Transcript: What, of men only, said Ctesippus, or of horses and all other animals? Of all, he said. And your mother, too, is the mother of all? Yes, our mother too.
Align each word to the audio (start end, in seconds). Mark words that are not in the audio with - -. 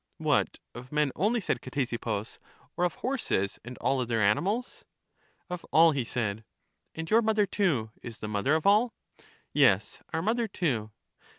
What, 0.17 0.57
of 0.73 0.91
men 0.91 1.11
only, 1.15 1.39
said 1.39 1.61
Ctesippus, 1.61 2.39
or 2.75 2.85
of 2.85 2.95
horses 2.95 3.59
and 3.63 3.77
all 3.77 4.01
other 4.01 4.19
animals? 4.19 4.83
Of 5.47 5.63
all, 5.65 5.91
he 5.91 6.03
said. 6.05 6.43
And 6.95 7.07
your 7.07 7.21
mother, 7.21 7.45
too, 7.45 7.91
is 8.01 8.17
the 8.17 8.27
mother 8.27 8.55
of 8.55 8.65
all? 8.65 8.95
Yes, 9.53 10.01
our 10.11 10.23
mother 10.23 10.47
too. 10.47 10.89